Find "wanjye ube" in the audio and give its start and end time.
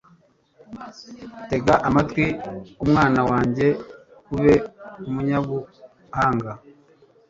3.29-4.53